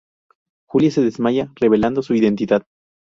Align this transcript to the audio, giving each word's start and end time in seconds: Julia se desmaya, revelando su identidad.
Julia 0.67 0.89
se 0.89 1.03
desmaya, 1.03 1.51
revelando 1.61 2.01
su 2.01 2.15
identidad. 2.15 2.65